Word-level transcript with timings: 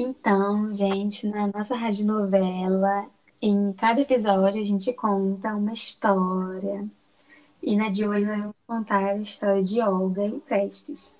Então, 0.00 0.72
gente, 0.72 1.26
na 1.26 1.48
nossa 1.48 1.74
radionovela, 1.74 3.10
em 3.42 3.72
cada 3.72 4.00
episódio 4.00 4.62
a 4.62 4.64
gente 4.64 4.92
conta 4.92 5.52
uma 5.52 5.72
história. 5.72 6.86
E 7.60 7.76
na 7.76 7.88
de 7.88 8.06
hoje 8.06 8.24
nós 8.24 8.38
vamos 8.38 8.56
contar 8.64 9.04
a 9.04 9.16
história 9.16 9.60
de 9.60 9.80
Olga 9.80 10.24
e 10.24 10.38
Prestes. 10.38 11.12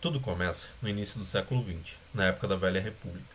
Tudo 0.00 0.20
começa 0.20 0.68
no 0.80 0.88
início 0.88 1.18
do 1.18 1.24
século 1.24 1.64
XX, 1.64 1.96
na 2.14 2.26
época 2.26 2.46
da 2.46 2.54
Velha 2.54 2.80
República. 2.80 3.34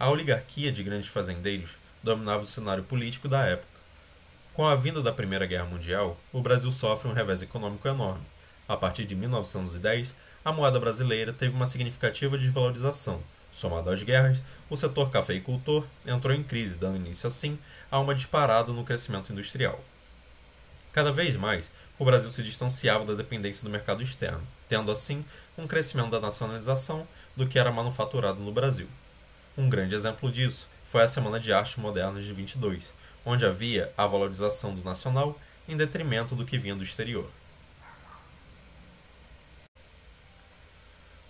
A 0.00 0.10
oligarquia 0.10 0.72
de 0.72 0.82
grandes 0.82 1.06
fazendeiros 1.06 1.76
dominava 2.02 2.42
o 2.42 2.46
cenário 2.46 2.82
político 2.82 3.28
da 3.28 3.46
época. 3.46 3.80
Com 4.52 4.66
a 4.66 4.74
vinda 4.74 5.00
da 5.00 5.12
Primeira 5.12 5.46
Guerra 5.46 5.66
Mundial, 5.66 6.16
o 6.32 6.42
Brasil 6.42 6.72
sofre 6.72 7.08
um 7.08 7.14
revés 7.14 7.40
econômico 7.40 7.86
enorme. 7.86 8.26
A 8.66 8.76
partir 8.76 9.04
de 9.04 9.14
1910, 9.14 10.12
a 10.44 10.52
moeda 10.52 10.80
brasileira 10.80 11.32
teve 11.32 11.54
uma 11.54 11.66
significativa 11.66 12.36
desvalorização. 12.36 13.22
Somado 13.50 13.90
às 13.90 14.02
guerras, 14.02 14.42
o 14.68 14.76
setor 14.76 15.10
cafeicultor 15.10 15.86
entrou 16.06 16.34
em 16.34 16.42
crise, 16.42 16.78
dando 16.78 16.96
início 16.96 17.26
assim 17.26 17.58
a 17.90 18.00
uma 18.00 18.14
disparada 18.14 18.72
no 18.72 18.82
crescimento 18.82 19.32
industrial. 19.32 19.78
Cada 20.92 21.12
vez 21.12 21.36
mais, 21.36 21.70
o 21.98 22.04
Brasil 22.04 22.30
se 22.30 22.42
distanciava 22.42 23.04
da 23.04 23.14
dependência 23.14 23.62
do 23.62 23.70
mercado 23.70 24.02
externo, 24.02 24.42
tendo 24.68 24.90
assim 24.90 25.24
um 25.56 25.66
crescimento 25.66 26.10
da 26.10 26.20
nacionalização 26.20 27.06
do 27.36 27.46
que 27.46 27.58
era 27.58 27.70
manufaturado 27.70 28.40
no 28.40 28.52
Brasil. 28.52 28.88
Um 29.56 29.68
grande 29.68 29.94
exemplo 29.94 30.30
disso 30.30 30.66
foi 30.84 31.02
a 31.02 31.08
Semana 31.08 31.38
de 31.38 31.52
Arte 31.52 31.78
Moderna 31.78 32.20
de 32.20 32.32
22, 32.32 32.92
onde 33.24 33.46
havia 33.46 33.92
a 33.96 34.06
valorização 34.06 34.74
do 34.74 34.82
nacional 34.82 35.38
em 35.68 35.76
detrimento 35.76 36.34
do 36.34 36.44
que 36.44 36.58
vinha 36.58 36.74
do 36.74 36.82
exterior. 36.82 37.30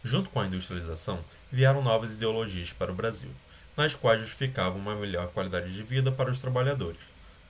Junto 0.05 0.31
com 0.31 0.41
a 0.41 0.47
industrialização, 0.47 1.25
vieram 1.51 1.83
novas 1.83 2.15
ideologias 2.15 2.73
para 2.73 2.91
o 2.91 2.95
Brasil, 2.95 3.31
nas 3.77 3.95
quais 3.95 4.21
justificavam 4.21 4.81
uma 4.81 4.97
melhor 4.97 5.29
qualidade 5.29 5.73
de 5.73 5.83
vida 5.83 6.11
para 6.11 6.31
os 6.31 6.41
trabalhadores. 6.41 7.01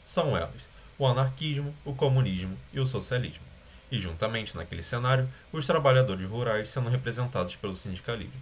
São 0.04 0.36
elas 0.36 0.72
o 0.98 1.06
anarquismo, 1.06 1.74
o 1.84 1.94
comunismo 1.94 2.56
e 2.72 2.78
o 2.78 2.86
socialismo. 2.86 3.42
E, 3.90 3.98
juntamente 3.98 4.56
naquele 4.56 4.82
cenário, 4.82 5.28
os 5.52 5.66
trabalhadores 5.66 6.28
rurais 6.28 6.68
sendo 6.68 6.88
representados 6.88 7.56
pelo 7.56 7.74
sindicalismo. 7.74 8.40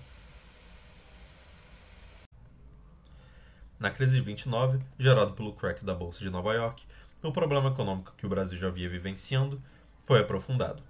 Na 3.79 3.91
crise 3.91 4.17
de 4.17 4.21
29, 4.21 4.79
gerado 4.99 5.33
pelo 5.33 5.55
crack 5.55 5.83
da 5.83 5.95
Bolsa 5.95 6.21
de 6.21 6.29
Nova 6.29 6.53
York, 6.53 6.85
o 7.23 7.33
problema 7.33 7.71
econômico 7.71 8.13
que 8.17 8.27
o 8.27 8.29
Brasil 8.29 8.59
já 8.59 8.67
havia 8.67 8.91
vivenciando 8.91 9.61
foi 10.05 10.21
aprofundado, 10.21 10.83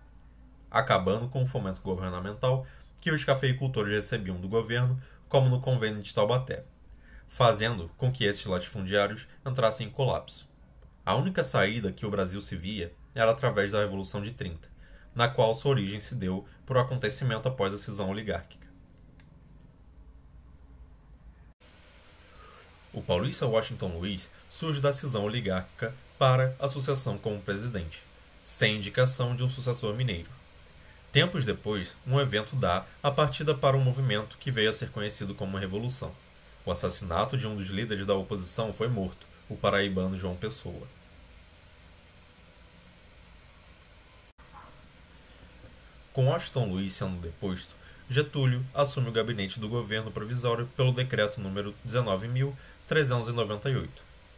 acabando 0.69 1.29
com 1.29 1.43
o 1.43 1.47
fomento 1.47 1.81
governamental 1.83 2.67
que 3.01 3.11
os 3.11 3.25
cafeicultores 3.25 3.95
recebiam 3.95 4.41
do 4.41 4.49
governo, 4.49 5.01
como 5.29 5.49
no 5.49 5.61
convênio 5.61 6.03
de 6.03 6.15
Taubaté, 6.15 6.65
fazendo 7.29 7.91
com 7.97 8.13
que 8.13 8.25
esses 8.25 8.45
latifundiários 8.45 9.27
entrassem 9.47 9.87
em 9.87 9.91
colapso. 9.91 10.49
A 11.05 11.15
única 11.15 11.43
saída 11.43 11.93
que 11.93 12.05
o 12.05 12.11
Brasil 12.11 12.41
se 12.41 12.57
via 12.57 12.93
era 13.15 13.31
através 13.31 13.73
da 13.73 13.81
Revolução 13.81 14.21
de 14.21 14.33
30, 14.33 14.69
na 15.15 15.29
qual 15.29 15.55
sua 15.55 15.73
origem 15.73 16.01
se 16.01 16.15
deu 16.15 16.47
por 16.67 16.77
um 16.77 16.81
acontecimento 16.81 17.49
após 17.49 17.73
a 17.73 17.79
cisão 17.79 18.11
oligárquica. 18.11 18.69
O 22.93 23.01
paulista 23.01 23.47
Washington 23.47 23.99
Luiz 23.99 24.29
surge 24.49 24.81
da 24.81 24.93
cisão 24.93 25.25
oligárquica 25.25 25.95
para 26.19 26.55
a 26.59 26.67
sucessão 26.67 27.17
como 27.17 27.41
presidente, 27.41 28.03
sem 28.45 28.77
indicação 28.77 29.35
de 29.35 29.45
um 29.45 29.49
sucessor 29.49 29.95
mineiro. 29.95 30.40
Tempos 31.13 31.45
depois, 31.45 31.95
um 32.07 32.21
evento 32.21 32.55
dá 32.55 32.87
a 33.03 33.11
partida 33.11 33.53
para 33.53 33.77
um 33.77 33.83
movimento 33.83 34.39
que 34.39 34.49
veio 34.49 34.71
a 34.71 34.73
ser 34.73 34.91
conhecido 34.91 35.35
como 35.35 35.59
Revolução. 35.59 36.13
O 36.65 36.71
assassinato 36.71 37.37
de 37.37 37.49
um 37.49 37.57
dos 37.57 37.67
líderes 37.67 38.07
da 38.07 38.15
oposição 38.15 38.73
foi 38.73 38.87
morto, 38.87 39.27
o 39.49 39.57
paraibano 39.57 40.17
João 40.17 40.37
Pessoa. 40.37 40.87
Com 46.13 46.27
Washington 46.27 46.67
Luiz 46.67 46.93
sendo 46.93 47.21
deposto, 47.21 47.75
Getúlio 48.09 48.65
assume 48.73 49.09
o 49.09 49.13
gabinete 49.13 49.59
do 49.59 49.69
governo 49.69 50.13
provisório 50.13 50.69
pelo 50.77 50.93
decreto 50.93 51.41
número 51.41 51.75
19.398, 51.85 53.89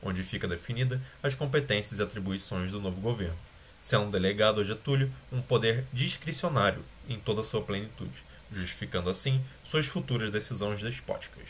onde 0.03 0.23
fica 0.23 0.49
definida 0.49 1.03
as 1.23 1.35
competências 1.35 2.01
e 2.01 2.03
atribuições 2.03 2.71
do 2.71 2.81
novo 2.81 2.99
governo 2.99 3.52
sendo 3.83 4.13
delegado 4.13 4.61
a 4.61 4.65
Getúlio 4.65 5.13
um 5.31 5.43
poder 5.43 5.85
discricionário 5.93 6.85
em 7.09 7.19
toda 7.19 7.43
sua 7.43 7.61
plenitude, 7.61 8.25
justificando 8.51 9.11
assim 9.11 9.43
suas 9.65 9.87
futuras 9.87 10.31
decisões 10.31 10.81
despóticas. 10.81 11.49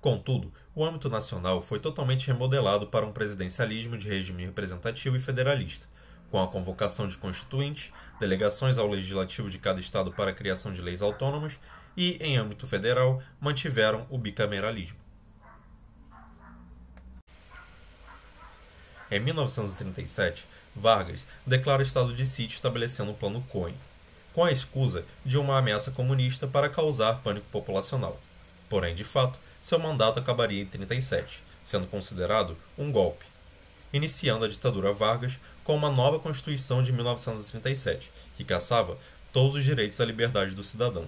Contudo, 0.00 0.50
o 0.74 0.84
âmbito 0.84 1.10
nacional 1.10 1.60
foi 1.60 1.80
totalmente 1.80 2.28
remodelado 2.28 2.86
para 2.86 3.04
um 3.04 3.12
presidencialismo 3.12 3.98
de 3.98 4.08
regime 4.08 4.46
representativo 4.46 5.16
e 5.16 5.20
federalista, 5.20 5.86
com 6.30 6.40
a 6.40 6.46
convocação 6.46 7.08
de 7.08 7.18
constituintes, 7.18 7.92
delegações 8.20 8.78
ao 8.78 8.88
legislativo 8.88 9.50
de 9.50 9.58
cada 9.58 9.80
estado 9.80 10.12
para 10.12 10.30
a 10.30 10.34
criação 10.34 10.72
de 10.72 10.80
leis 10.80 11.02
autônomas 11.02 11.58
e, 11.96 12.12
em 12.20 12.36
âmbito 12.36 12.66
federal, 12.68 13.20
mantiveram 13.40 14.06
o 14.08 14.16
bicameralismo. 14.16 15.09
Em 19.10 19.18
1937, 19.18 20.46
Vargas 20.74 21.26
declara 21.44 21.82
estado 21.82 22.14
de 22.14 22.24
sítio 22.24 22.54
estabelecendo 22.54 23.10
o 23.10 23.14
Plano 23.14 23.44
Cohen, 23.48 23.74
com 24.32 24.44
a 24.44 24.52
escusa 24.52 25.04
de 25.24 25.36
uma 25.36 25.58
ameaça 25.58 25.90
comunista 25.90 26.46
para 26.46 26.68
causar 26.68 27.20
pânico 27.22 27.46
populacional. 27.50 28.20
Porém, 28.68 28.94
de 28.94 29.02
fato, 29.02 29.38
seu 29.60 29.78
mandato 29.78 30.20
acabaria 30.20 30.62
em 30.62 30.66
37, 30.66 31.42
sendo 31.64 31.88
considerado 31.88 32.56
um 32.78 32.92
golpe, 32.92 33.24
iniciando 33.92 34.44
a 34.44 34.48
ditadura 34.48 34.92
Vargas 34.92 35.32
com 35.64 35.74
uma 35.74 35.90
nova 35.90 36.20
Constituição 36.20 36.80
de 36.80 36.92
1937, 36.92 38.12
que 38.36 38.44
caçava 38.44 38.96
todos 39.32 39.56
os 39.56 39.64
direitos 39.64 40.00
à 40.00 40.04
liberdade 40.04 40.54
do 40.54 40.62
cidadão. 40.62 41.06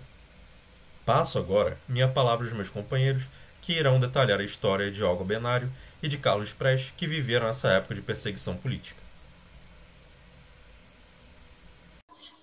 Passo 1.07 1.39
agora 1.39 1.79
minha 1.89 2.09
palavra 2.09 2.45
aos 2.45 2.53
meus 2.53 2.69
companheiros, 2.69 3.25
que 3.61 3.73
irão 3.73 4.01
detalhar 4.01 4.41
a 4.41 4.45
história 4.45 4.91
de 4.91 5.05
Olga 5.05 5.25
Benário 5.25 5.73
e 6.03 6.09
de 6.09 6.19
Carlos 6.19 6.53
Prestes, 6.53 6.93
que 6.97 7.07
viveram 7.07 7.47
essa 7.47 7.69
época 7.69 7.95
de 7.95 8.03
perseguição 8.03 8.57
política. 8.57 9.01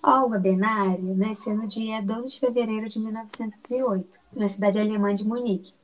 Olga 0.02 0.38
Benário 0.38 1.14
nasceu 1.14 1.54
no 1.54 1.68
dia 1.68 2.00
12 2.00 2.34
de 2.34 2.40
fevereiro 2.40 2.88
de 2.88 2.98
1908, 2.98 4.18
na 4.32 4.48
cidade 4.48 4.80
alemã 4.80 5.14
de 5.14 5.26
Munique. 5.26 5.74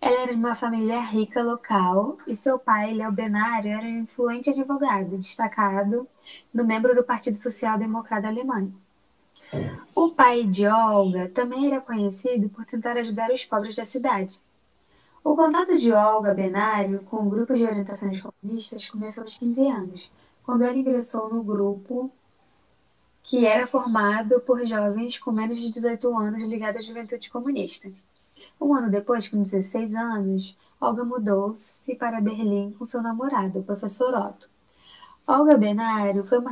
Ela 0.00 0.22
era 0.22 0.32
de 0.32 0.38
uma 0.38 0.54
família 0.54 0.98
rica 1.00 1.42
local 1.42 2.16
e 2.26 2.34
seu 2.34 2.58
pai, 2.58 2.94
Léo 2.94 3.12
Benário, 3.12 3.70
era 3.70 3.86
um 3.86 3.98
influente 3.98 4.48
advogado, 4.48 5.18
destacado 5.18 6.08
no 6.54 6.64
membro 6.64 6.94
do 6.94 7.04
Partido 7.04 7.36
Social 7.36 7.78
Democrata 7.78 8.28
Alemão. 8.28 8.72
O 9.94 10.08
pai 10.08 10.44
de 10.44 10.66
Olga 10.66 11.28
também 11.28 11.66
era 11.66 11.82
conhecido 11.82 12.48
por 12.48 12.64
tentar 12.64 12.96
ajudar 12.96 13.30
os 13.30 13.44
pobres 13.44 13.76
da 13.76 13.84
cidade. 13.84 14.40
O 15.22 15.36
contato 15.36 15.76
de 15.76 15.92
Olga 15.92 16.32
Benário 16.32 17.02
com 17.02 17.28
grupos 17.28 17.58
de 17.58 17.64
orientações 17.66 18.22
comunistas 18.22 18.88
começou 18.88 19.22
aos 19.24 19.36
15 19.36 19.68
anos, 19.68 20.10
quando 20.42 20.62
ela 20.64 20.76
ingressou 20.76 21.28
no 21.28 21.42
grupo 21.42 22.10
que 23.22 23.44
era 23.46 23.66
formado 23.66 24.40
por 24.40 24.64
jovens 24.64 25.18
com 25.18 25.30
menos 25.30 25.58
de 25.58 25.70
18 25.70 26.18
anos 26.18 26.50
ligados 26.50 26.82
à 26.82 26.86
juventude 26.86 27.28
comunista. 27.28 27.92
Um 28.58 28.74
ano 28.74 28.90
depois, 28.90 29.28
com 29.28 29.36
16 29.36 29.94
anos, 29.94 30.56
Olga 30.80 31.04
mudou-se 31.04 31.94
para 31.96 32.18
Berlim 32.18 32.72
com 32.78 32.86
seu 32.86 33.02
namorado, 33.02 33.58
o 33.58 33.62
professor 33.62 34.14
Otto. 34.14 34.48
Olga 35.26 35.58
Benário 35.58 36.24
foi 36.24 36.38
uma 36.38 36.50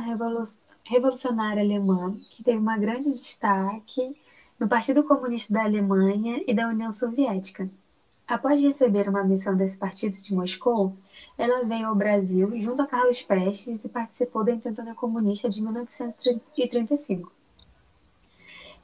revolucionária 0.85 1.63
alemã 1.63 2.15
que 2.29 2.43
teve 2.43 2.59
um 2.59 2.79
grande 2.79 3.09
destaque 3.09 4.15
no 4.59 4.69
Partido 4.69 5.03
Comunista 5.03 5.51
da 5.51 5.63
Alemanha 5.63 6.43
e 6.45 6.53
da 6.53 6.67
União 6.67 6.91
Soviética. 6.91 7.67
Após 8.29 8.61
receber 8.61 9.09
uma 9.09 9.23
missão 9.23 9.57
desse 9.57 9.75
partido 9.75 10.13
de 10.21 10.35
Moscou, 10.35 10.95
ela 11.35 11.65
veio 11.65 11.87
ao 11.87 11.95
Brasil 11.95 12.51
junto 12.59 12.83
a 12.83 12.85
Carlos 12.85 13.23
Prestes 13.23 13.83
e 13.83 13.89
participou 13.89 14.43
da 14.43 14.51
Intentona 14.51 14.93
Comunista 14.93 15.49
de 15.49 15.63
1935. 15.63 17.31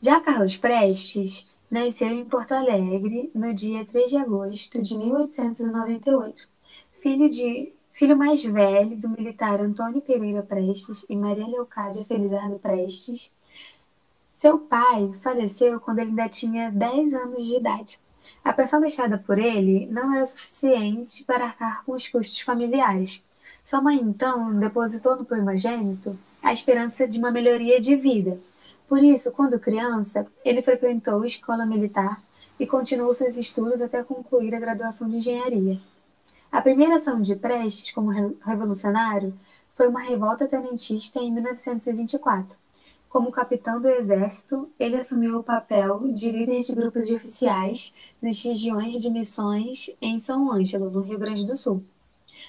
Já 0.01 0.19
Carlos 0.19 0.57
Prestes 0.57 1.47
nasceu 1.69 2.07
em 2.07 2.25
Porto 2.25 2.53
Alegre 2.53 3.29
no 3.35 3.53
dia 3.53 3.85
3 3.85 4.09
de 4.09 4.17
agosto 4.17 4.81
de 4.81 4.97
1898, 4.97 6.49
filho, 6.99 7.29
de, 7.29 7.71
filho 7.93 8.17
mais 8.17 8.43
velho 8.43 8.97
do 8.97 9.09
militar 9.09 9.61
Antônio 9.61 10.01
Pereira 10.01 10.41
Prestes 10.41 11.05
e 11.07 11.15
Maria 11.15 11.45
Leocádia 11.45 12.03
Felizardo 12.05 12.57
Prestes. 12.57 13.31
Seu 14.31 14.57
pai 14.57 15.13
faleceu 15.21 15.79
quando 15.79 15.99
ele 15.99 16.09
ainda 16.09 16.27
tinha 16.27 16.71
10 16.71 17.13
anos 17.13 17.45
de 17.45 17.57
idade. 17.57 17.99
A 18.45 18.53
pensão 18.53 18.79
deixada 18.79 19.17
por 19.17 19.39
ele 19.39 19.87
não 19.87 20.13
era 20.13 20.23
suficiente 20.23 21.23
para 21.23 21.45
arcar 21.45 21.83
com 21.83 21.93
os 21.93 22.07
custos 22.07 22.39
familiares. 22.41 23.23
Sua 23.63 23.81
mãe, 23.81 23.97
então, 23.97 24.59
depositou 24.59 25.15
no 25.15 25.25
primogênito 25.25 26.15
a 26.43 26.53
esperança 26.53 27.07
de 27.07 27.17
uma 27.17 27.31
melhoria 27.31 27.81
de 27.81 27.95
vida, 27.95 28.39
Por 28.87 29.01
isso, 29.01 29.31
quando 29.31 29.59
criança, 29.59 30.27
ele 30.45 30.61
frequentou 30.61 31.23
a 31.23 31.25
escola 31.25 31.65
militar 31.65 32.21
e 32.59 32.67
continuou 32.67 33.11
seus 33.15 33.35
estudos 33.35 33.81
até 33.81 34.03
concluir 34.03 34.53
a 34.53 34.59
graduação 34.59 35.09
de 35.09 35.17
engenharia. 35.17 35.81
A 36.51 36.61
primeira 36.61 36.97
ação 36.97 37.19
de 37.19 37.35
Prestes 37.35 37.91
como 37.91 38.11
revolucionário 38.45 39.33
foi 39.73 39.87
uma 39.87 40.01
revolta 40.01 40.47
tenentista 40.47 41.19
em 41.19 41.31
1924. 41.31 42.55
Como 43.15 43.31
capitão 43.31 43.79
do 43.79 43.87
exército, 43.87 44.67
ele 44.77 44.97
assumiu 44.97 45.39
o 45.39 45.43
papel 45.43 46.11
de 46.11 46.29
líder 46.29 46.59
de 46.63 46.75
grupos 46.75 47.07
de 47.07 47.15
oficiais 47.15 47.93
nas 48.21 48.43
regiões 48.43 48.99
de 48.99 49.09
missões 49.09 49.89
em 50.01 50.19
São 50.19 50.51
Ângelo, 50.51 50.91
no 50.91 50.99
Rio 50.99 51.17
Grande 51.17 51.45
do 51.45 51.55
Sul. 51.55 51.81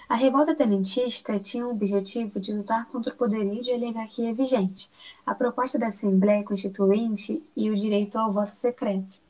A 0.09 0.17
revolta 0.17 0.57
tenentista 0.57 1.39
tinha 1.39 1.65
o 1.65 1.71
objetivo 1.71 2.41
de 2.41 2.53
lutar 2.53 2.89
contra 2.89 3.15
o 3.15 3.17
poderio 3.17 3.63
de 3.63 3.71
oligarquia 3.71 4.35
vigente, 4.35 4.91
a 5.25 5.37
proposta 5.37 5.79
da 5.79 5.87
Assembleia 5.87 6.43
Constituinte 6.43 7.49
e 7.57 7.71
o 7.71 7.77
direito 7.77 8.19
ao 8.19 8.33
voto 8.33 8.57
secreto. 8.57 9.21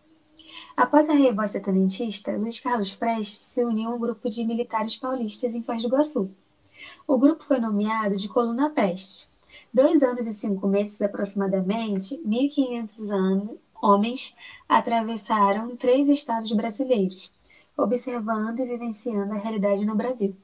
Após 0.74 1.10
a 1.10 1.12
revolta 1.12 1.60
tenentista, 1.60 2.34
Luiz 2.34 2.58
Carlos 2.60 2.94
Prestes 2.94 3.44
se 3.44 3.62
uniu 3.62 3.90
a 3.90 3.94
um 3.94 3.98
grupo 3.98 4.30
de 4.30 4.42
militares 4.42 4.96
paulistas 4.96 5.54
em 5.54 5.62
Foz 5.62 5.82
do 5.82 5.88
Iguaçu. 5.88 6.30
O 7.06 7.18
grupo 7.18 7.44
foi 7.44 7.58
nomeado 7.58 8.16
de 8.16 8.26
Coluna 8.26 8.70
Prestes. 8.70 9.35
Dois 9.72 10.02
anos 10.02 10.26
e 10.26 10.32
cinco 10.32 10.66
meses 10.66 11.00
aproximadamente, 11.02 12.16
1.500 12.26 13.58
homens 13.82 14.34
atravessaram 14.68 15.76
três 15.76 16.08
estados 16.08 16.50
brasileiros, 16.52 17.30
observando 17.76 18.60
e 18.60 18.66
vivenciando 18.66 19.32
a 19.32 19.38
realidade 19.38 19.84
no 19.84 19.94
Brasil. 19.94 20.34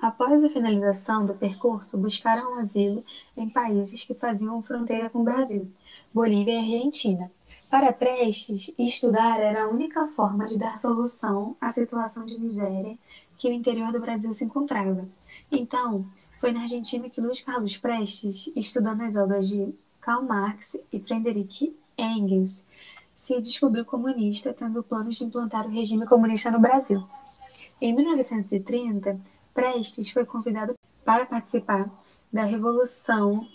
Após 0.00 0.44
a 0.44 0.48
finalização 0.48 1.26
do 1.26 1.34
percurso, 1.34 1.98
buscaram 1.98 2.56
asilo 2.56 3.04
em 3.36 3.48
países 3.48 4.04
que 4.04 4.14
faziam 4.14 4.62
fronteira 4.62 5.10
com 5.10 5.18
o 5.18 5.24
Brasil, 5.24 5.68
Bolívia 6.14 6.52
e 6.52 6.58
Argentina. 6.58 7.32
Para 7.68 7.92
Prestes, 7.92 8.72
estudar 8.78 9.40
era 9.40 9.64
a 9.64 9.68
única 9.68 10.06
forma 10.06 10.46
de 10.46 10.56
dar 10.56 10.76
solução 10.76 11.56
à 11.60 11.68
situação 11.68 12.24
de 12.24 12.38
miséria 12.38 12.96
que 13.36 13.48
o 13.48 13.52
interior 13.52 13.90
do 13.90 14.00
Brasil 14.00 14.32
se 14.32 14.44
encontrava. 14.44 15.08
Então, 15.50 16.06
foi 16.38 16.52
na 16.52 16.62
Argentina 16.62 17.10
que 17.10 17.20
Luiz 17.20 17.40
Carlos 17.40 17.76
Prestes, 17.76 18.50
estudando 18.54 19.02
as 19.02 19.16
obras 19.16 19.48
de 19.48 19.74
Karl 20.00 20.22
Marx 20.22 20.76
e 20.92 21.00
Friedrich 21.00 21.74
Engels, 21.96 22.64
se 23.14 23.40
descobriu 23.40 23.84
comunista, 23.84 24.54
tendo 24.54 24.82
planos 24.82 25.16
de 25.16 25.24
implantar 25.24 25.66
o 25.66 25.70
regime 25.70 26.06
comunista 26.06 26.50
no 26.50 26.60
Brasil. 26.60 27.04
Em 27.80 27.92
1930, 27.92 29.18
Prestes 29.52 30.10
foi 30.10 30.24
convidado 30.24 30.74
para 31.04 31.26
participar 31.26 31.90
da 32.32 32.44
Revolução 32.44 33.46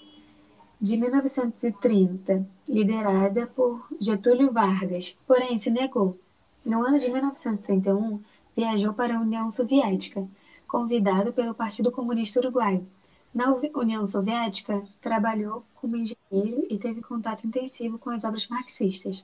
de 0.80 0.98
1930, 0.98 2.46
liderada 2.68 3.48
por 3.48 3.88
Getúlio 4.02 4.52
Vargas, 4.52 5.18
porém 5.26 5.58
se 5.58 5.72
negou. 5.72 6.20
No 6.66 6.84
ano 6.86 7.00
de 7.00 7.10
1931, 7.10 8.20
viajou 8.56 8.94
para 8.94 9.16
a 9.16 9.22
União 9.22 9.50
Soviética, 9.50 10.28
convidado 10.74 11.32
pelo 11.32 11.54
Partido 11.54 11.92
Comunista 11.92 12.40
Uruguaio. 12.40 12.84
Na 13.32 13.54
União 13.76 14.08
Soviética, 14.08 14.82
trabalhou 15.00 15.64
como 15.76 15.96
engenheiro 15.96 16.66
e 16.68 16.80
teve 16.80 17.00
contato 17.00 17.46
intensivo 17.46 18.00
com 18.00 18.10
as 18.10 18.24
obras 18.24 18.48
marxistas. 18.48 19.24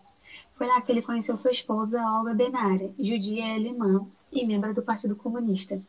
Foi 0.53 0.67
lá 0.67 0.79
que 0.79 0.91
ele 0.91 1.01
conheceu 1.01 1.35
sua 1.37 1.49
esposa 1.49 2.05
Olga 2.05 2.35
Benária, 2.35 2.93
judia 2.99 3.47
e 3.47 3.55
alemã 3.55 4.05
e 4.31 4.45
membro 4.45 4.75
do 4.75 4.83
Partido 4.83 5.15
Comunista. 5.15 5.81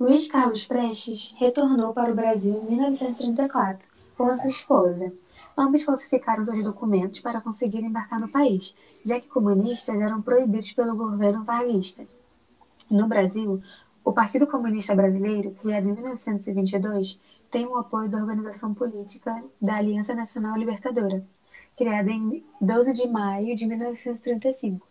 Luiz 0.00 0.28
Carlos 0.28 0.64
Prestes 0.64 1.34
retornou 1.36 1.92
para 1.92 2.10
o 2.10 2.16
Brasil 2.16 2.58
em 2.62 2.70
1934 2.76 3.86
com 4.16 4.24
a 4.24 4.34
sua 4.34 4.48
esposa. 4.48 5.12
Ambos 5.58 5.82
falsificaram 5.82 6.42
seus 6.42 6.64
documentos 6.64 7.20
para 7.20 7.42
conseguir 7.42 7.84
embarcar 7.84 8.18
no 8.18 8.28
país, 8.28 8.74
já 9.04 9.20
que 9.20 9.28
comunistas 9.28 10.00
eram 10.00 10.22
proibidos 10.22 10.72
pelo 10.72 10.96
governo 10.96 11.44
varguista. 11.44 12.06
No 12.90 13.06
Brasil, 13.06 13.62
o 14.04 14.12
Partido 14.12 14.46
Comunista 14.46 14.94
Brasileiro, 14.94 15.52
criado 15.52 15.88
em 15.88 15.92
1922, 15.94 17.18
tem 17.50 17.64
o 17.64 17.78
apoio 17.78 18.06
da 18.06 18.18
organização 18.18 18.74
política 18.74 19.42
da 19.60 19.76
Aliança 19.76 20.14
Nacional 20.14 20.58
Libertadora, 20.58 21.24
criada 21.74 22.10
em 22.10 22.44
12 22.60 22.92
de 22.92 23.08
maio 23.08 23.56
de 23.56 23.66
1935. 23.66 24.86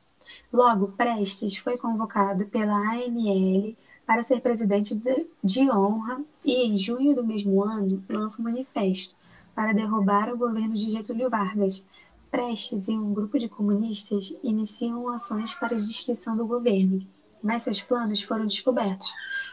Logo, 0.51 0.93
Prestes 0.93 1.57
foi 1.57 1.77
convocado 1.77 2.45
pela 2.45 2.75
ANL 2.75 3.75
para 4.03 4.23
ser 4.23 4.41
presidente 4.41 4.99
de 5.43 5.69
honra 5.69 6.21
e, 6.43 6.65
em 6.65 6.75
junho 6.75 7.15
do 7.15 7.23
mesmo 7.23 7.63
ano, 7.63 8.03
lança 8.09 8.41
um 8.41 8.45
manifesto 8.45 9.15
para 9.53 9.73
derrubar 9.73 10.33
o 10.33 10.37
governo 10.37 10.73
de 10.73 10.89
Getúlio 10.89 11.29
Vargas. 11.29 11.83
Prestes 12.31 12.87
e 12.87 12.93
um 12.93 13.13
grupo 13.13 13.37
de 13.37 13.47
comunistas 13.47 14.33
iniciam 14.41 15.07
ações 15.09 15.53
para 15.53 15.75
a 15.75 15.79
destruição 15.79 16.35
do 16.35 16.47
governo, 16.47 17.05
mas 17.43 17.63
seus 17.63 17.81
planos 17.81 18.21
foram 18.23 18.47
descobertos. 18.47 19.11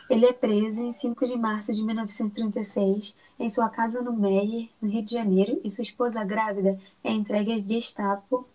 Ele 0.09 0.27
é 0.27 0.33
preso 0.33 0.83
em 0.83 0.93
5 0.93 1.27
de 1.27 1.37
março 1.37 1.73
de 1.73 1.83
1936 1.85 3.17
em 3.39 3.49
sua 3.49 3.69
casa 3.69 4.03
no 4.03 4.13
Meyer, 4.13 4.69
no 4.81 4.89
Rio 4.89 5.03
de 5.03 5.13
Janeiro, 5.13 5.61
e 5.65 5.71
sua 5.71 5.83
esposa 5.83 6.25
grávida 6.25 6.79
é 7.03 7.11
entregue 7.11 7.53
à 7.53 7.59
Gestapo 7.59 8.49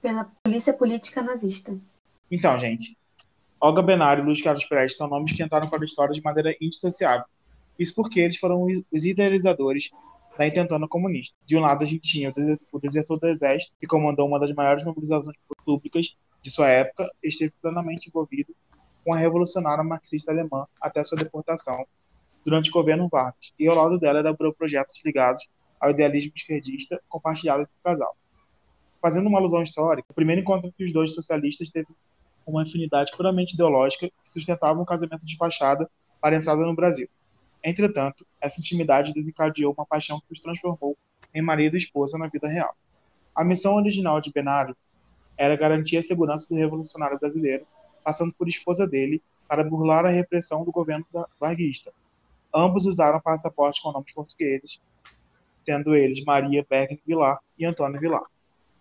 pela 0.00 0.24
polícia 0.42 0.72
política 0.72 1.22
nazista. 1.22 1.76
Então, 2.30 2.58
gente, 2.58 2.96
Olga 3.60 3.82
Benário 3.82 4.22
e 4.22 4.26
Luiz 4.26 4.42
Carlos 4.42 4.64
Prestes 4.64 4.96
são 4.96 5.06
nomes 5.06 5.32
que 5.32 5.42
entraram 5.42 5.68
para 5.68 5.82
a 5.82 5.84
história 5.84 6.14
de 6.14 6.22
maneira 6.22 6.56
indissociável. 6.60 7.26
Isso 7.78 7.94
porque 7.94 8.20
eles 8.20 8.38
foram 8.38 8.66
os 8.90 9.04
idealizadores 9.04 9.90
da 10.36 10.46
intentona 10.46 10.88
comunista. 10.88 11.36
De 11.44 11.56
um 11.56 11.60
lado, 11.60 11.84
a 11.84 11.86
gente 11.86 12.00
tinha 12.00 12.32
o 12.72 12.80
desertor 12.80 13.18
do 13.18 13.28
exército, 13.28 13.72
que 13.78 13.86
comandou 13.86 14.26
uma 14.26 14.40
das 14.40 14.52
maiores 14.52 14.84
mobilizações 14.84 15.36
públicas 15.64 16.16
de 16.40 16.50
sua 16.50 16.68
época 16.68 17.08
esteve 17.22 17.52
plenamente 17.62 18.08
envolvido 18.08 18.54
com 19.04 19.12
a 19.12 19.16
revolucionária 19.16 19.82
marxista 19.82 20.30
alemã 20.30 20.66
até 20.80 21.02
sua 21.04 21.18
deportação 21.18 21.84
durante 22.44 22.70
o 22.70 22.72
governo 22.72 23.08
Vargas. 23.08 23.52
E 23.58 23.66
ao 23.68 23.76
lado 23.76 23.98
dela 23.98 24.20
elaborou 24.20 24.52
projetos 24.52 25.00
ligados 25.04 25.46
ao 25.80 25.90
idealismo 25.90 26.32
esquerdista 26.34 27.00
compartilhado 27.08 27.62
entre 27.62 27.74
o 27.78 27.82
casal. 27.82 28.16
Fazendo 29.00 29.28
uma 29.28 29.38
alusão 29.38 29.62
histórica, 29.62 30.06
o 30.10 30.14
primeiro 30.14 30.42
encontro 30.42 30.68
entre 30.68 30.84
os 30.84 30.92
dois 30.92 31.12
socialistas 31.12 31.70
teve 31.70 31.88
uma 32.46 32.62
afinidade 32.62 33.12
puramente 33.16 33.54
ideológica 33.54 34.08
que 34.08 34.14
sustentava 34.30 34.80
um 34.80 34.84
casamento 34.84 35.26
de 35.26 35.36
fachada 35.36 35.90
para 36.20 36.36
a 36.36 36.38
entrada 36.38 36.64
no 36.64 36.74
Brasil. 36.74 37.08
Entretanto, 37.64 38.26
essa 38.40 38.60
intimidade 38.60 39.12
desencadeou 39.12 39.74
uma 39.76 39.86
paixão 39.86 40.20
que 40.20 40.32
os 40.32 40.40
transformou 40.40 40.96
em 41.34 41.42
marido 41.42 41.74
e 41.74 41.78
esposa 41.78 42.18
na 42.18 42.26
vida 42.26 42.48
real. 42.48 42.74
A 43.34 43.44
missão 43.44 43.74
original 43.74 44.20
de 44.20 44.32
Benário 44.32 44.76
era 45.36 45.56
garantir 45.56 45.96
a 45.96 46.02
segurança 46.02 46.46
do 46.48 46.56
revolucionário 46.56 47.18
brasileiro, 47.18 47.66
passando 48.02 48.32
por 48.32 48.48
esposa 48.48 48.86
dele 48.86 49.22
para 49.48 49.64
burlar 49.64 50.04
a 50.06 50.10
repressão 50.10 50.64
do 50.64 50.72
governo 50.72 51.06
varguista. 51.38 51.92
Ambos 52.54 52.86
usaram 52.86 53.20
passaportes 53.20 53.80
com 53.80 53.92
nomes 53.92 54.12
portugueses, 54.12 54.80
tendo 55.64 55.94
eles 55.94 56.24
Maria 56.24 56.64
Bergen 56.68 57.00
Vilar 57.06 57.38
e 57.58 57.64
Antônio 57.64 58.00
Vilar. 58.00 58.24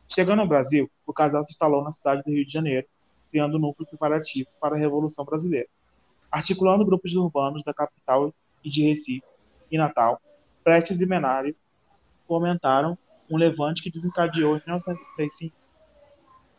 Chegando 0.09 0.41
ao 0.41 0.47
Brasil, 0.47 0.89
o 1.05 1.13
casal 1.13 1.43
se 1.43 1.51
instalou 1.51 1.83
na 1.83 1.91
cidade 1.91 2.23
do 2.23 2.31
Rio 2.31 2.45
de 2.45 2.51
Janeiro 2.51 2.87
criando 3.31 3.57
um 3.57 3.61
núcleo 3.61 3.87
preparativo 3.87 4.49
para 4.59 4.75
a 4.75 4.77
Revolução 4.77 5.23
Brasileira. 5.23 5.69
Articulando 6.29 6.85
grupos 6.85 7.13
urbanos 7.13 7.63
da 7.63 7.73
capital 7.73 8.33
e 8.63 8.69
de 8.69 8.83
Recife 8.83 9.23
e 9.71 9.77
Natal, 9.77 10.21
Prestes 10.63 11.01
e 11.01 11.05
Menário 11.05 11.55
fomentaram 12.27 12.97
um 13.29 13.37
levante 13.37 13.81
que 13.81 13.89
desencadeou 13.89 14.57
em 14.57 14.61
1935 14.65 15.55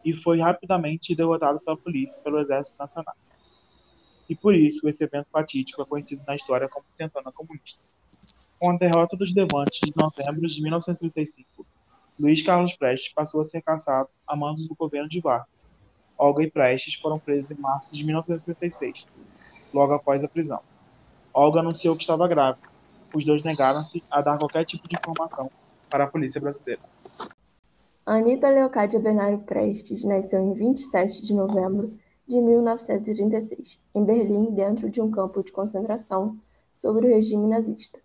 e 0.04 0.12
foi 0.12 0.40
rapidamente 0.40 1.14
derrotado 1.14 1.60
pela 1.60 1.76
polícia 1.76 2.18
e 2.18 2.22
pelo 2.22 2.38
Exército 2.38 2.78
Nacional. 2.78 3.14
E 4.28 4.34
por 4.34 4.54
isso, 4.54 4.88
esse 4.88 5.04
evento 5.04 5.30
fatídico 5.30 5.82
é 5.82 5.84
conhecido 5.84 6.22
na 6.26 6.34
história 6.34 6.68
como 6.68 6.84
Tentana 6.96 7.30
Comunista. 7.32 7.80
Com 8.58 8.72
a 8.72 8.76
derrota 8.76 9.16
dos 9.16 9.34
levantes 9.34 9.80
de 9.80 9.92
novembro 9.96 10.48
de 10.48 10.60
1935, 10.62 11.66
Luiz 12.18 12.42
Carlos 12.42 12.74
Prestes 12.74 13.12
passou 13.12 13.40
a 13.40 13.44
ser 13.44 13.62
caçado 13.62 14.08
a 14.26 14.36
mandos 14.36 14.66
do 14.66 14.74
governo 14.74 15.08
de 15.08 15.20
Vargas 15.20 15.52
Olga 16.22 16.44
e 16.44 16.50
Prestes 16.50 16.94
foram 16.94 17.16
presos 17.16 17.50
em 17.50 17.60
março 17.60 17.92
de 17.92 18.04
1936, 18.04 19.08
logo 19.74 19.92
após 19.92 20.22
a 20.22 20.28
prisão. 20.28 20.60
Olga 21.34 21.58
anunciou 21.58 21.96
que 21.96 22.02
estava 22.02 22.28
grávida. 22.28 22.68
Os 23.12 23.24
dois 23.24 23.42
negaram-se 23.42 24.04
a 24.08 24.20
dar 24.20 24.38
qualquer 24.38 24.64
tipo 24.64 24.88
de 24.88 24.94
informação 24.94 25.50
para 25.90 26.04
a 26.04 26.06
polícia 26.06 26.40
brasileira. 26.40 26.80
Anita 28.04 28.50
Leocádia 28.50 28.98
Benário 28.98 29.38
Prestes 29.38 30.02
nasceu 30.02 30.40
em 30.40 30.52
27 30.52 31.22
de 31.22 31.32
novembro 31.32 31.96
de 32.26 32.40
1936, 32.40 33.78
em 33.94 34.04
Berlim, 34.04 34.50
dentro 34.50 34.90
de 34.90 35.00
um 35.00 35.08
campo 35.08 35.40
de 35.40 35.52
concentração 35.52 36.36
sob 36.72 36.98
o 36.98 37.08
regime 37.08 37.46
nazista. 37.46 38.00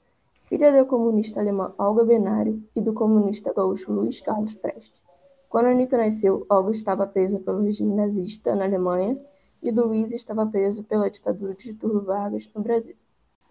Filha 0.45 0.71
da 0.71 0.85
comunista 0.85 1.39
alemã 1.39 1.73
Olga 1.79 2.05
Benário 2.05 2.63
e 2.75 2.79
do 2.79 2.93
comunista 2.93 3.51
gaúcho 3.51 3.91
Luiz 3.91 4.21
Carlos 4.21 4.53
Prestes. 4.53 5.01
Quando 5.49 5.65
Anita 5.65 5.97
nasceu, 5.97 6.45
Olga 6.47 6.69
estava 6.69 7.07
presa 7.07 7.39
pelo 7.39 7.63
regime 7.63 7.95
nazista 7.95 8.55
na 8.55 8.65
Alemanha 8.65 9.19
e 9.63 9.71
Luiz 9.71 10.11
estava 10.11 10.45
preso 10.45 10.83
pela 10.83 11.09
ditadura 11.09 11.55
de 11.55 11.71
Getúlio 11.71 12.03
Vargas 12.03 12.47
no 12.53 12.61
Brasil. 12.61 12.95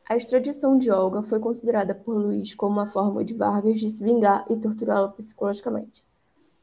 A 0.09 0.17
extradição 0.17 0.79
de 0.79 0.93
Olga 0.93 1.25
foi 1.25 1.41
considerada 1.41 1.93
por 1.93 2.17
Luiz 2.17 2.55
como 2.55 2.75
uma 2.75 2.87
forma 2.87 3.25
de 3.25 3.35
Vargas 3.35 3.81
de 3.81 3.91
se 3.91 4.05
vingar 4.05 4.47
e 4.49 4.55
torturá-la 4.55 5.09
psicologicamente, 5.09 6.07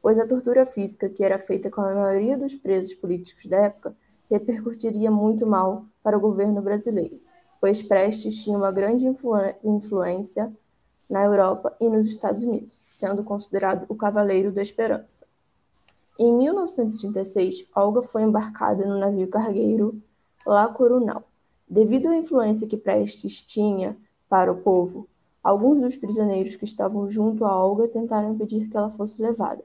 pois 0.04 0.18
a 0.18 0.26
tortura 0.26 0.66
física 0.66 1.08
que 1.08 1.24
era 1.24 1.38
feita 1.38 1.70
com 1.70 1.80
a 1.80 1.94
maioria 1.94 2.36
dos 2.36 2.54
presos 2.54 2.92
políticos 2.92 3.46
da 3.46 3.56
época 3.56 3.96
repercutiria 4.30 5.10
muito 5.10 5.46
mal 5.46 5.86
para 6.02 6.14
o 6.14 6.20
governo 6.20 6.60
brasileiro, 6.60 7.18
pois 7.58 7.82
Prestes 7.82 8.44
tinha 8.44 8.58
uma 8.58 8.70
grande 8.70 9.06
influ 9.06 9.32
influência 9.64 10.52
na 11.08 11.24
Europa 11.24 11.74
e 11.80 11.88
nos 11.88 12.06
Estados 12.06 12.44
Unidos, 12.44 12.84
sendo 12.86 13.24
considerado 13.24 13.86
o 13.88 13.94
Cavaleiro 13.94 14.52
da 14.52 14.60
Esperança. 14.60 15.26
Em 16.18 16.30
1936, 16.34 17.66
Olga 17.74 18.02
foi 18.02 18.24
embarcada 18.24 18.84
no 18.84 18.98
navio 18.98 19.28
cargueiro 19.28 20.02
La 20.44 20.68
Coronel. 20.68 21.24
Devido 21.66 22.08
à 22.08 22.16
influência 22.16 22.68
que 22.68 22.76
Prestes 22.76 23.40
tinha 23.40 23.96
para 24.28 24.52
o 24.52 24.56
povo, 24.60 25.08
alguns 25.42 25.80
dos 25.80 25.96
prisioneiros 25.96 26.56
que 26.56 26.64
estavam 26.64 27.08
junto 27.08 27.46
a 27.46 27.56
Olga 27.56 27.88
tentaram 27.88 28.34
impedir 28.34 28.68
que 28.68 28.76
ela 28.76 28.90
fosse 28.90 29.22
levada, 29.22 29.64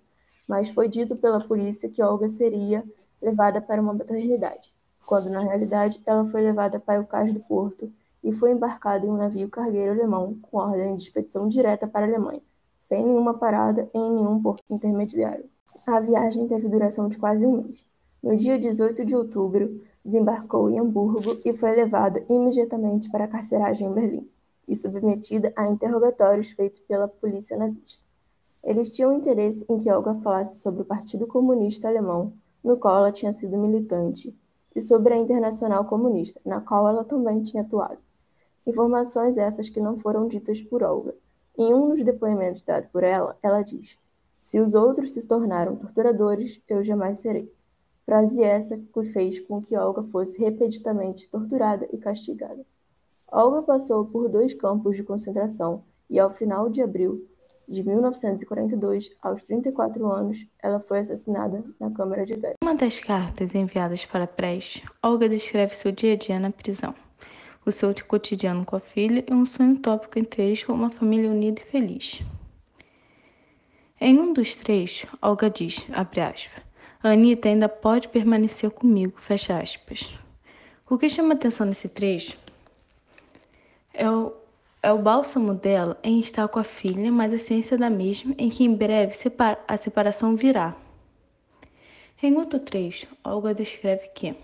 mas 0.50 0.72
foi 0.72 0.90
dito 0.90 1.16
pela 1.16 1.40
polícia 1.40 1.88
que 1.88 2.02
Olga 2.02 2.28
seria 2.28 2.84
levada 3.22 3.62
para 3.62 3.80
uma 3.80 3.94
maternidade, 3.94 4.74
quando 5.06 5.30
na 5.30 5.42
realidade 5.42 6.02
ela 6.08 6.26
foi 6.26 6.42
levada 6.42 6.80
para 6.80 7.00
o 7.00 7.06
cais 7.06 7.32
do 7.32 7.40
porto 7.40 7.92
e 8.24 8.32
foi 8.32 8.54
embarcada 8.54 9.06
em 9.06 9.10
um 9.10 9.18
navio 9.18 9.48
cargueiro 9.48 9.92
alemão 9.92 10.40
com 10.42 10.58
ordem 10.58 10.96
de 10.96 11.04
expedição 11.04 11.48
direta 11.48 11.88
para 11.88 12.08
a 12.08 12.10
Alemanha, 12.10 12.42
sem 12.80 13.06
nenhuma 13.06 13.36
parada 13.36 13.88
em 13.94 14.12
nenhum 14.12 14.42
porto 14.42 14.64
intermediário. 14.72 15.48
A 15.86 16.00
viagem 16.00 16.48
teve 16.48 16.68
duração 16.68 17.08
de 17.08 17.20
quase 17.20 17.46
um 17.46 17.62
mês. 17.62 17.86
No 18.22 18.36
dia 18.36 18.58
18 18.58 19.06
de 19.06 19.16
outubro, 19.16 19.82
desembarcou 20.04 20.68
em 20.68 20.80
Hamburgo 20.80 21.40
e 21.46 21.54
foi 21.54 21.76
levada 21.76 22.26
imediatamente 22.28 23.10
para 23.12 23.26
a 23.26 23.28
carceragem 23.28 23.88
em 23.88 23.94
Berlim 23.94 24.30
e 24.68 24.76
submetida 24.76 25.54
a 25.56 25.68
interrogatórios 25.68 26.52
feitos 26.52 26.82
pela 26.82 27.08
polícia 27.08 27.56
nazista. 27.56 28.09
Eles 28.64 28.92
tinham 28.92 29.14
interesse 29.14 29.66
em 29.70 29.78
que 29.78 29.92
Olga 29.92 30.16
falasse 30.16 30.62
sobre 30.62 30.82
o 30.82 30.86
Partido 30.86 31.26
Comunista 31.26 31.88
Alemão, 31.88 32.34
no 32.64 32.78
qual 32.78 32.98
ela 32.98 33.12
tinha 33.12 33.34
sido 33.34 33.58
militante, 33.58 34.36
e 34.76 34.82
sobre 34.82 35.14
a 35.14 35.18
Internacional 35.18 35.86
Comunista, 35.86 36.42
na 36.46 36.62
qual 36.62 36.88
ela 36.88 37.04
também 37.04 37.42
tinha 37.42 37.64
atuado. 37.64 38.00
Informações 38.68 39.38
essas 39.38 39.70
que 39.70 39.80
não 39.80 39.98
foram 39.98 40.28
ditas 40.28 40.62
por 40.62 40.84
Olga. 40.84 41.16
Em 41.58 41.74
um 41.74 41.90
dos 41.90 42.04
depoimentos 42.04 42.62
dados 42.62 42.90
por 42.92 43.04
ela, 43.04 43.38
ela 43.42 43.62
diz: 43.62 43.98
se 44.40 44.60
os 44.60 44.76
outros 44.76 45.14
se 45.14 45.28
tornaram 45.28 45.76
torturadores, 45.76 46.62
eu 46.68 46.84
jamais 46.84 47.20
serei. 47.20 47.52
Frase 48.06 48.42
essa 48.42 48.78
que 48.78 49.04
fez 49.04 49.40
com 49.40 49.62
que 49.62 49.78
Olga 49.78 50.02
fosse 50.04 50.38
repetidamente 50.40 51.30
torturada 51.30 51.88
e 51.92 51.98
castigada. 51.98 52.66
Olga 53.32 53.62
passou 53.62 54.06
por 54.06 54.30
dois 54.30 54.54
campos 54.54 54.96
de 54.96 55.04
concentração 55.04 55.84
e, 56.10 56.18
ao 56.18 56.32
final 56.32 56.70
de 56.70 56.82
abril 56.82 57.28
de 57.70 57.84
1942, 57.84 59.16
aos 59.22 59.44
34 59.44 60.12
anos, 60.12 60.48
ela 60.62 60.80
foi 60.80 61.00
assassinada 61.00 61.64
na 61.80 61.92
Câmara 61.92 62.26
de 62.26 62.36
Gás. 62.36 62.56
Uma 62.64 62.76
das 62.76 63.00
cartas 63.00 63.54
enviadas 63.54 64.04
para 64.04 64.26
Prestes, 64.26 64.84
Olga 65.04 65.30
descreve 65.30 65.76
seu 65.76 65.92
dia 65.92 66.14
a 66.14 66.16
dia 66.16 66.40
na 66.40 66.50
prisão, 66.50 66.96
o 67.66 67.72
seu 67.72 67.94
cotidiano 68.08 68.66
com 68.66 68.76
a 68.76 68.80
filha 68.80 69.24
e 69.30 69.34
um 69.34 69.46
sonho 69.46 69.76
utópico 69.76 70.18
entre 70.18 70.42
eles 70.42 70.64
com 70.64 70.74
uma 70.74 70.90
família 70.90 71.30
unida 71.30 71.62
e 71.62 71.66
feliz. 71.66 72.22
Em 74.02 74.20
um 74.20 74.34
dos 74.34 74.56
três, 74.56 75.06
Olga 75.22 75.50
diz, 75.50 75.86
abre 75.92 76.22
aspas, 76.22 76.64
Anitta 77.04 77.48
ainda 77.48 77.70
pode 77.70 78.10
permanecer 78.10 78.72
comigo, 78.72 79.22
fecha 79.22 79.60
aspas. 79.60 80.10
O 80.90 80.98
que 80.98 81.08
chama 81.08 81.34
atenção 81.34 81.68
nesse 81.68 81.88
trecho 81.88 82.38
é 83.94 84.10
o, 84.10 84.34
é 84.82 84.92
o 84.94 84.98
bálsamo 84.98 85.54
dela 85.54 86.00
em 86.04 86.20
estar 86.20 86.48
com 86.48 86.60
a 86.60 86.64
filha, 86.64 87.12
mas 87.12 87.34
a 87.34 87.38
ciência 87.38 87.78
da 87.78 87.90
mesma 87.90 88.34
em 88.38 88.50
que 88.50 88.64
em 88.64 88.74
breve 88.74 89.14
a 89.68 89.78
separação 89.78 90.36
virá. 90.36 90.76
Em 92.22 92.36
outro 92.36 92.60
trecho, 92.60 93.08
Olga 93.24 93.54
descreve 93.54 94.10
que, 94.10 94.36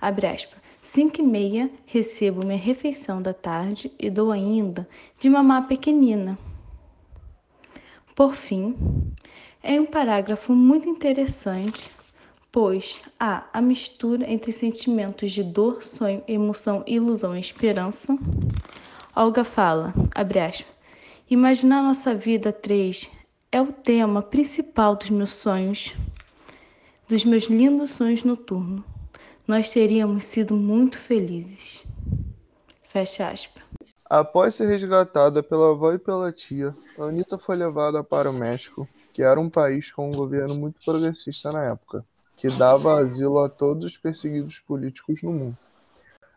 abre 0.00 0.26
aspas, 0.26 0.58
cinco 0.80 1.20
e 1.20 1.24
meia 1.24 1.70
recebo 1.86 2.44
minha 2.44 2.58
refeição 2.58 3.20
da 3.20 3.32
tarde 3.32 3.92
e 3.98 4.10
dou 4.10 4.30
ainda 4.30 4.88
de 5.18 5.28
mamar 5.28 5.68
pequenina. 5.68 6.38
Por 8.14 8.34
fim, 8.34 8.76
é 9.62 9.80
um 9.80 9.86
parágrafo 9.86 10.54
muito 10.54 10.88
interessante, 10.88 11.90
pois 12.50 13.00
há 13.18 13.44
a 13.52 13.62
mistura 13.62 14.30
entre 14.30 14.52
sentimentos 14.52 15.30
de 15.32 15.42
dor, 15.42 15.82
sonho, 15.82 16.22
emoção, 16.26 16.82
ilusão 16.86 17.36
e 17.36 17.40
esperança. 17.40 18.18
Olga 19.20 19.44
fala, 19.44 19.92
aspas, 20.14 20.64
imaginar 21.28 21.82
nossa 21.82 22.14
vida 22.14 22.54
três 22.54 23.10
é 23.52 23.60
o 23.60 23.70
tema 23.70 24.22
principal 24.22 24.96
dos 24.96 25.10
meus 25.10 25.32
sonhos, 25.32 25.94
dos 27.06 27.22
meus 27.26 27.44
lindos 27.44 27.90
sonhos 27.90 28.24
noturnos. 28.24 28.82
Nós 29.46 29.70
teríamos 29.70 30.24
sido 30.24 30.56
muito 30.56 30.98
felizes. 30.98 31.84
Fecha 32.84 33.28
aspas. 33.28 33.62
Após 34.06 34.54
ser 34.54 34.68
resgatada 34.68 35.42
pela 35.42 35.72
avó 35.72 35.92
e 35.92 35.98
pela 35.98 36.32
tia, 36.32 36.74
Anitta 36.98 37.36
foi 37.36 37.56
levada 37.56 38.02
para 38.02 38.30
o 38.30 38.32
México, 38.32 38.88
que 39.12 39.22
era 39.22 39.38
um 39.38 39.50
país 39.50 39.92
com 39.92 40.08
um 40.08 40.14
governo 40.14 40.54
muito 40.54 40.80
progressista 40.82 41.52
na 41.52 41.62
época, 41.66 42.06
que 42.38 42.48
dava 42.48 42.98
asilo 42.98 43.40
a 43.40 43.50
todos 43.50 43.84
os 43.84 43.98
perseguidos 43.98 44.60
políticos 44.60 45.22
no 45.22 45.30
mundo. 45.30 45.58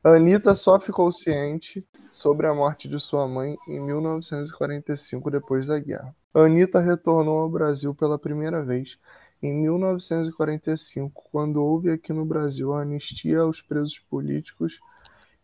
Anitta 0.05 0.53
só 0.53 0.77
ficou 0.77 1.09
ciente 1.13 1.87
sobre 2.09 2.45
a 2.45 2.53
morte 2.53 2.89
de 2.89 2.99
sua 2.99 3.25
mãe 3.25 3.55
em 3.65 3.79
1945, 3.79 5.31
depois 5.31 5.67
da 5.67 5.79
guerra. 5.79 6.13
Anitta 6.33 6.81
retornou 6.81 7.39
ao 7.39 7.49
Brasil 7.49 7.95
pela 7.95 8.19
primeira 8.19 8.61
vez 8.61 8.99
em 9.41 9.53
1945, 9.53 11.23
quando 11.31 11.63
houve 11.63 11.89
aqui 11.89 12.11
no 12.11 12.25
Brasil 12.25 12.73
a 12.73 12.81
anistia 12.81 13.39
aos 13.39 13.61
presos 13.61 13.97
políticos 13.97 14.81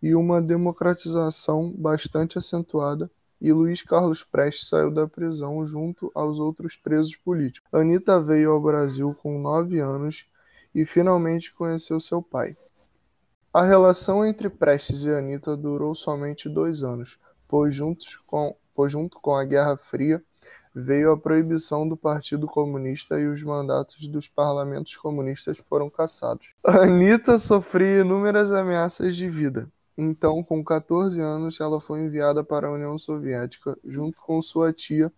e 0.03 0.13
uma 0.13 0.41
democratização 0.41 1.71
bastante 1.71 2.37
acentuada, 2.37 3.09
e 3.39 3.53
Luiz 3.53 3.81
Carlos 3.81 4.23
Prestes 4.23 4.67
saiu 4.67 4.91
da 4.91 5.07
prisão 5.07 5.65
junto 5.65 6.11
aos 6.13 6.37
outros 6.37 6.75
presos 6.75 7.15
políticos. 7.15 7.69
Anitta 7.71 8.21
veio 8.21 8.51
ao 8.51 8.61
Brasil 8.61 9.15
com 9.21 9.39
nove 9.39 9.79
anos 9.79 10.25
e 10.75 10.85
finalmente 10.85 11.53
conheceu 11.53 11.97
seu 12.01 12.21
pai. 12.21 12.57
A 13.53 13.63
relação 13.63 14.25
entre 14.25 14.49
Prestes 14.49 15.03
e 15.03 15.13
Anitta 15.13 15.57
durou 15.57 15.95
somente 15.95 16.47
dois 16.47 16.83
anos, 16.83 17.17
pois, 17.47 17.73
juntos 17.73 18.17
com, 18.27 18.55
pois 18.75 18.91
junto 18.91 19.19
com 19.19 19.35
a 19.35 19.43
Guerra 19.43 19.77
Fria 19.77 20.23
veio 20.73 21.11
a 21.11 21.17
proibição 21.17 21.87
do 21.87 21.97
Partido 21.97 22.45
Comunista 22.45 23.19
e 23.19 23.27
os 23.27 23.41
mandatos 23.43 24.07
dos 24.07 24.27
parlamentos 24.27 24.95
comunistas 24.97 25.57
foram 25.57 25.89
cassados. 25.89 26.55
Anitta 26.63 27.39
sofria 27.39 28.01
inúmeras 28.01 28.51
ameaças 28.51 29.15
de 29.15 29.27
vida, 29.27 29.67
então, 30.01 30.41
com 30.41 30.63
14 30.63 31.19
anos, 31.19 31.59
ela 31.59 31.81
foi 31.81 31.99
enviada 31.99 32.41
para 32.41 32.69
a 32.69 32.71
União 32.71 32.97
Soviética 32.97 33.77
junto 33.83 34.21
com 34.21 34.41
sua 34.41 34.71
tia 34.71 35.11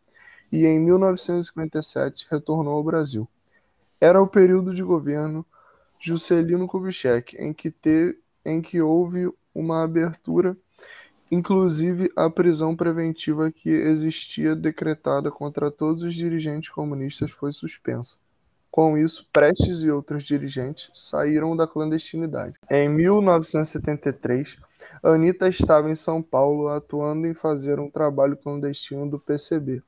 e 0.52 0.66
em 0.66 0.80
1957 0.80 2.26
retornou 2.32 2.74
ao 2.74 2.84
Brasil. 2.84 3.30
Era 4.00 4.20
o 4.20 4.26
período 4.26 4.74
de 4.74 4.82
governo 4.82 5.46
Juscelino 6.00 6.68
Kubitschek, 6.68 7.38
em 7.38 7.54
que, 7.54 7.70
te, 7.70 8.18
em 8.46 8.62
que 8.62 8.82
houve 8.82 9.32
uma 9.54 9.84
abertura, 9.84 10.58
inclusive 11.30 12.12
a 12.16 12.30
prisão 12.30 12.76
preventiva 12.76 13.52
que 13.52 13.70
existia 13.70 14.56
decretada 14.56 15.32
contra 15.32 15.72
todos 15.72 16.04
os 16.04 16.16
dirigentes 16.16 16.70
comunistas 16.70 17.32
foi 17.32 17.52
suspensa. 17.52 18.18
Com 18.72 18.98
isso, 18.98 19.28
Prestes 19.34 19.84
e 19.84 19.92
outros 19.92 20.24
dirigentes 20.24 20.90
saíram 20.94 21.58
da 21.58 21.68
clandestinidade. 21.68 22.56
Em 22.70 22.88
1973, 22.88 24.58
Anitta 25.04 25.50
estava 25.50 25.92
em 25.92 25.96
São 25.96 26.22
Paulo 26.22 26.70
atuando 26.70 27.28
em 27.28 27.34
fazer 27.34 27.82
um 27.82 27.90
trabalho 27.90 28.38
clandestino 28.38 29.10
do 29.10 29.20
PCB. 29.20 29.84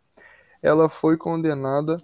Ela 0.62 0.90
foi 0.90 1.16
condenada, 1.16 1.96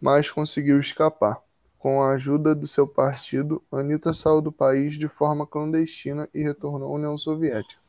mas 0.00 0.28
conseguiu 0.28 0.80
escapar. 0.80 1.40
Com 1.86 2.02
a 2.02 2.14
ajuda 2.14 2.52
do 2.52 2.66
seu 2.66 2.84
partido, 2.84 3.62
Anitta 3.70 4.12
saiu 4.12 4.40
do 4.40 4.50
país 4.50 4.98
de 4.98 5.06
forma 5.06 5.46
clandestina 5.46 6.28
e 6.34 6.42
retornou 6.42 6.88
à 6.88 6.92
União 6.96 7.16
Soviética. 7.16 7.80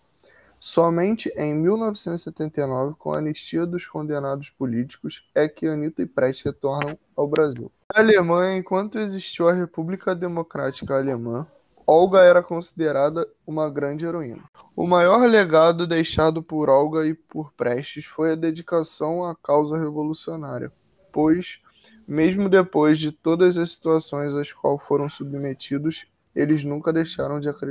Somente 0.59 1.33
em 1.35 1.55
1979, 1.55 2.93
com 2.99 3.11
a 3.11 3.17
anistia 3.17 3.65
dos 3.65 3.87
condenados 3.87 4.51
políticos, 4.51 5.27
é 5.33 5.47
que 5.47 5.65
Anitta 5.65 6.03
e 6.03 6.05
Prestes 6.05 6.45
retornam 6.45 6.95
ao 7.15 7.27
Brasil. 7.27 7.71
Na 7.91 8.03
Alemanha, 8.03 8.55
enquanto 8.55 8.99
existiu 8.99 9.49
a 9.49 9.53
República 9.53 10.13
Democrática 10.13 10.95
Alemã, 10.95 11.47
Olga 11.87 12.19
era 12.19 12.43
considerada 12.43 13.27
uma 13.47 13.67
grande 13.67 14.05
heroína. 14.05 14.43
O 14.75 14.85
maior 14.85 15.27
legado 15.27 15.87
deixado 15.87 16.43
por 16.43 16.69
Olga 16.69 17.03
e 17.07 17.15
por 17.15 17.51
Prestes 17.53 18.05
foi 18.05 18.33
a 18.33 18.35
dedicação 18.35 19.25
à 19.25 19.35
causa 19.35 19.75
revolucionária, 19.75 20.71
pois, 21.11 21.59
mesmo 22.07 22.49
depois 22.49 22.99
de 22.99 23.11
todas 23.11 23.57
as 23.57 23.71
situações 23.71 24.33
às 24.33 24.51
quais 24.51 24.81
foram 24.83 25.09
submetidos, 25.09 26.05
eles 26.35 26.63
nunca 26.63 26.93
deixaram 26.93 27.39
de 27.39 27.49
acreditar. 27.49 27.65